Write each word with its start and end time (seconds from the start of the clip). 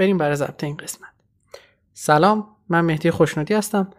بریم 0.00 0.18
برای 0.18 0.36
ضبط 0.36 0.64
این 0.64 0.76
قسمت. 0.76 1.10
سلام 1.94 2.46
من 2.68 2.80
مهدی 2.80 3.10
خوشنودی 3.10 3.54
هستم. 3.54 3.90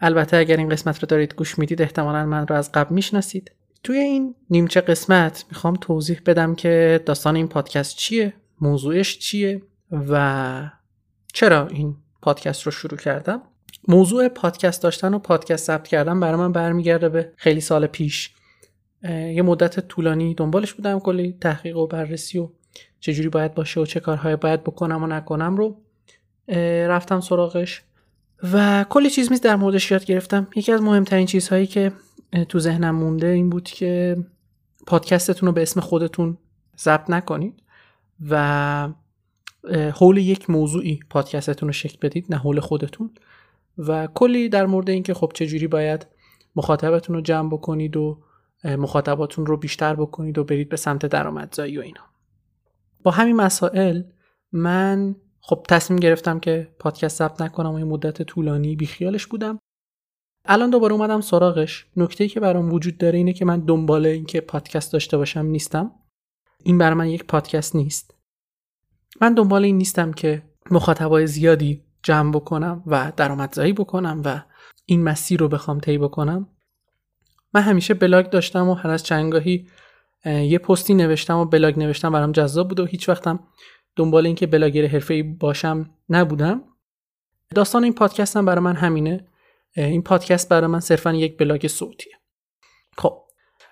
البته 0.00 0.36
اگر 0.36 0.56
این 0.56 0.68
قسمت 0.68 0.98
رو 0.98 1.06
دارید 1.06 1.34
گوش 1.34 1.58
می‌دید 1.58 1.82
احتمالا 1.82 2.26
من 2.26 2.46
رو 2.46 2.56
از 2.56 2.72
قبل 2.72 2.94
می‌شناسید. 2.94 3.52
توی 3.82 3.98
این 3.98 4.34
نیمچه 4.50 4.80
قسمت 4.80 5.44
می‌خوام 5.48 5.76
توضیح 5.80 6.20
بدم 6.26 6.54
که 6.54 7.00
داستان 7.06 7.36
این 7.36 7.48
پادکست 7.48 7.96
چیه 7.96 8.34
موضوعش 8.60 9.18
چیه 9.18 9.62
و 9.90 10.70
چرا 11.32 11.66
این 11.66 11.96
پادکست 12.22 12.62
رو 12.62 12.72
شروع 12.72 12.98
کردم. 12.98 13.42
موضوع 13.88 14.28
پادکست 14.28 14.82
داشتن 14.82 15.14
و 15.14 15.18
پادکست 15.18 15.66
ثبت 15.66 15.88
کردن 15.88 16.20
برای 16.20 16.36
من 16.36 16.52
برمیگرده 16.52 17.08
به 17.08 17.32
خیلی 17.36 17.60
سال 17.60 17.86
پیش. 17.86 18.30
یه 19.08 19.42
مدت 19.42 19.80
طولانی 19.80 20.34
دنبالش 20.34 20.72
بودم 20.72 20.98
کلی 20.98 21.36
تحقیق 21.40 21.76
و 21.76 21.86
بررسی 21.86 22.38
و 22.38 22.48
چجوری 23.00 23.28
باید 23.28 23.54
باشه 23.54 23.80
و 23.80 23.86
چه 23.86 24.00
کارهای 24.00 24.36
باید 24.36 24.64
بکنم 24.64 25.02
و 25.02 25.06
نکنم 25.06 25.56
رو 25.56 25.76
رفتم 26.88 27.20
سراغش. 27.20 27.82
و 28.52 28.84
کلی 28.88 29.10
چیز 29.10 29.30
میز 29.30 29.40
در 29.40 29.56
موردش 29.56 29.90
یاد 29.90 30.04
گرفتم. 30.04 30.46
یکی 30.56 30.72
از 30.72 30.82
مهمترین 30.82 31.26
چیزهایی 31.26 31.66
که 31.66 31.92
تو 32.48 32.58
ذهنم 32.58 32.94
مونده 32.94 33.26
این 33.26 33.50
بود 33.50 33.64
که 33.64 34.16
پادکستتون 34.86 35.46
رو 35.46 35.52
به 35.52 35.62
اسم 35.62 35.80
خودتون 35.80 36.38
ضبط 36.78 37.10
نکنید 37.10 37.62
و 38.30 38.88
حول 39.94 40.16
یک 40.16 40.50
موضوعی 40.50 41.00
پادکستتون 41.10 41.68
رو 41.68 41.72
شکل 41.72 41.98
بدید 42.02 42.26
نه 42.30 42.36
حول 42.36 42.60
خودتون. 42.60 43.10
و 43.78 44.08
کلی 44.14 44.48
در 44.48 44.66
مورد 44.66 44.90
اینکه 44.90 45.14
خب 45.14 45.32
چجوری 45.34 45.66
باید 45.66 46.06
مخاطبتون 46.56 47.16
رو 47.16 47.22
جمع 47.22 47.48
بکنید 47.50 47.96
و 47.96 48.18
مخاطباتون 48.64 49.46
رو 49.46 49.56
بیشتر 49.56 49.94
بکنید 49.94 50.38
و 50.38 50.44
برید 50.44 50.68
به 50.68 50.76
سمت 50.76 51.06
درآمدزایی 51.06 51.78
و 51.78 51.80
اینا. 51.80 52.11
با 53.02 53.10
همین 53.10 53.36
مسائل 53.36 54.02
من 54.52 55.16
خب 55.40 55.66
تصمیم 55.68 56.00
گرفتم 56.00 56.40
که 56.40 56.74
پادکست 56.78 57.16
ثبت 57.16 57.42
نکنم 57.42 57.74
و 57.74 57.78
یه 57.78 57.84
مدت 57.84 58.22
طولانی 58.22 58.76
بیخیالش 58.76 59.26
بودم. 59.26 59.58
الان 60.44 60.70
دوباره 60.70 60.92
اومدم 60.92 61.20
سراغش. 61.20 61.86
نکته 61.96 62.28
که 62.28 62.40
برام 62.40 62.72
وجود 62.72 62.98
داره 62.98 63.18
اینه 63.18 63.32
که 63.32 63.44
من 63.44 63.60
دنبال 63.60 64.06
اینکه 64.06 64.40
پادکست 64.40 64.92
داشته 64.92 65.16
باشم 65.16 65.46
نیستم. 65.46 65.92
این 66.64 66.78
برای 66.78 66.94
من 66.94 67.08
یک 67.08 67.24
پادکست 67.24 67.76
نیست. 67.76 68.14
من 69.20 69.34
دنبال 69.34 69.64
این 69.64 69.78
نیستم 69.78 70.12
که 70.12 70.42
مخاطبای 70.70 71.26
زیادی 71.26 71.84
جمع 72.02 72.32
بکنم 72.32 72.82
و 72.86 73.12
درآمدزایی 73.16 73.72
بکنم 73.72 74.22
و 74.24 74.42
این 74.86 75.04
مسیر 75.04 75.40
رو 75.40 75.48
بخوام 75.48 75.80
طی 75.80 75.98
بکنم. 75.98 76.48
من 77.54 77.60
همیشه 77.60 77.94
بلاگ 77.94 78.30
داشتم 78.30 78.68
و 78.68 78.74
هر 78.74 78.90
از 78.90 79.02
چندگاهی 79.02 79.68
یه 80.24 80.58
پستی 80.58 80.94
نوشتم 80.94 81.38
و 81.38 81.44
بلاگ 81.44 81.78
نوشتم 81.78 82.12
برام 82.12 82.32
جذاب 82.32 82.68
بود 82.68 82.80
و 82.80 82.84
هیچ 82.84 83.08
وقتم 83.08 83.48
دنبال 83.96 84.26
اینکه 84.26 84.46
بلاگر 84.46 84.86
حرفه‌ای 84.86 85.22
باشم 85.22 85.90
نبودم. 86.08 86.64
داستان 87.54 87.84
این 87.84 87.92
پادکست 87.92 88.36
هم 88.36 88.44
برای 88.44 88.64
من 88.64 88.76
همینه. 88.76 89.26
این 89.76 90.02
پادکست 90.02 90.48
برای 90.48 90.66
من 90.66 90.80
صرفا 90.80 91.12
یک 91.12 91.38
بلاگ 91.38 91.66
صوتیه. 91.66 92.12
خب 92.98 93.22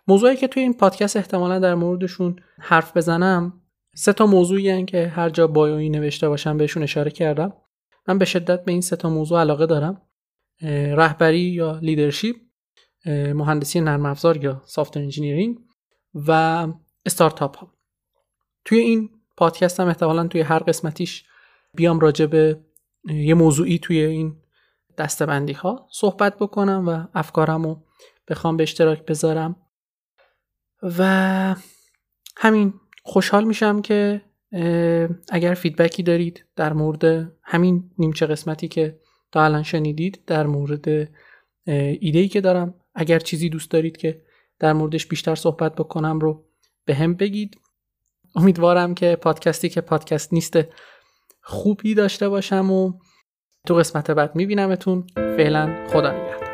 موضوعی 0.08 0.36
که 0.36 0.48
توی 0.48 0.62
این 0.62 0.74
پادکست 0.74 1.16
احتمالا 1.16 1.58
در 1.58 1.74
موردشون 1.74 2.36
حرف 2.58 2.96
بزنم 2.96 3.62
سه 3.94 4.12
تا 4.12 4.26
موضوعی 4.26 4.84
که 4.84 5.06
هر 5.06 5.30
جا 5.30 5.46
bio 5.46 5.71
یی 5.71 5.88
نوشته 5.88 6.28
باشم 6.28 6.56
بهشون 6.56 6.82
اشاره 6.82 7.10
کردم. 7.10 7.52
من 8.08 8.18
به 8.18 8.24
شدت 8.24 8.64
به 8.64 8.72
این 8.72 8.80
سه 8.80 8.96
تا 8.96 9.10
موضوع 9.10 9.40
علاقه 9.40 9.66
دارم. 9.66 10.02
رهبری 10.96 11.40
یا 11.40 11.78
leadership 11.82 12.36
مهندسی 13.06 13.80
نرم 13.80 14.06
افزار 14.06 14.44
یا 14.44 14.62
software 14.66 14.96
engineering 14.96 15.58
و 16.14 16.66
استارتاپ 17.06 17.56
ها. 17.56 17.74
توی 18.64 18.78
این 18.78 19.10
پادکست 19.36 19.80
هم 19.80 19.88
احتمالا 19.88 20.26
توی 20.26 20.40
هر 20.40 20.58
قسمتیش 20.58 21.24
بیام 21.76 22.00
راجع 22.00 22.26
به 22.26 22.60
یه 23.04 23.34
موضوعی 23.34 23.78
توی 23.78 24.00
این 24.00 24.36
دسته‌بندی 24.98 25.52
ها 25.52 25.88
صحبت 25.92 26.38
بکنم 26.38 26.88
و 26.88 27.18
افکارم 27.18 27.62
رو 27.62 27.84
بخوام 28.28 28.56
به 28.56 28.62
اشتراک 28.62 29.04
بذارم. 29.04 29.56
و 30.82 31.04
همین 32.36 32.74
خوشحال 33.02 33.44
میشم 33.44 33.82
که 33.82 34.22
اگر 35.30 35.54
فیدبکی 35.54 36.02
دارید 36.02 36.44
در 36.56 36.72
مورد 36.72 37.32
همین 37.42 37.90
نیمچه 37.98 38.26
قسمتی 38.26 38.68
که 38.68 39.00
تا 39.32 39.44
الان 39.44 39.62
شنیدید 39.62 40.24
در 40.26 40.46
مورد 40.46 40.88
ایدهی 41.66 42.28
که 42.28 42.40
دارم 42.40 42.74
اگر 42.94 43.18
چیزی 43.18 43.48
دوست 43.48 43.70
دارید 43.70 43.96
که 43.96 44.22
در 44.60 44.72
موردش 44.72 45.06
بیشتر 45.06 45.34
صحبت 45.34 45.74
بکنم 45.74 46.18
رو 46.18 46.44
به 46.84 46.94
هم 46.94 47.14
بگید. 47.14 47.60
امیدوارم 48.36 48.94
که 48.94 49.16
پادکستی 49.16 49.68
که 49.68 49.80
پادکست 49.80 50.32
نیست 50.32 50.58
خوبی 51.42 51.94
داشته 51.94 52.28
باشم 52.28 52.70
و 52.70 52.92
تو 53.66 53.74
قسمت 53.74 54.10
بعد 54.10 54.36
میبینمتون. 54.36 55.06
فعلا 55.16 55.86
خدا 55.92 56.12
نگهدار. 56.12 56.49